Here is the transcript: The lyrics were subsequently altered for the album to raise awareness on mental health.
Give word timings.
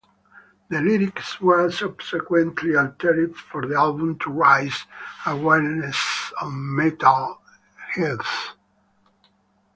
The 0.69 0.81
lyrics 0.81 1.39
were 1.39 1.69
subsequently 1.69 2.75
altered 2.75 3.35
for 3.35 3.67
the 3.67 3.75
album 3.75 4.17
to 4.17 4.31
raise 4.31 4.87
awareness 5.27 6.33
on 6.41 6.75
mental 6.75 7.39
health. 7.93 8.55